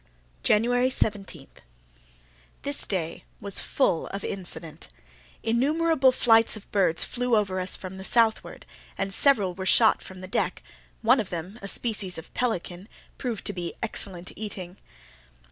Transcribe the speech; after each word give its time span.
January 0.41 0.89
17.—This 0.89 2.87
day 2.87 3.23
was 3.39 3.59
full 3.59 4.07
of 4.07 4.23
incident. 4.23 4.87
Innumerable 5.43 6.11
flights 6.11 6.55
of 6.55 6.71
birds 6.71 7.03
flew 7.03 7.35
over 7.37 7.59
us 7.59 7.75
from 7.75 7.97
the 7.97 8.03
southward, 8.03 8.65
and 8.97 9.13
several 9.13 9.53
were 9.53 9.67
shot 9.67 10.01
from 10.01 10.21
the 10.21 10.27
deck, 10.27 10.63
one 11.03 11.19
of 11.19 11.29
them, 11.29 11.59
a 11.61 11.67
species 11.67 12.17
of 12.17 12.33
pelican, 12.33 12.89
proved 13.19 13.45
to 13.45 13.53
be 13.53 13.75
excellent 13.83 14.31
eating. 14.35 14.77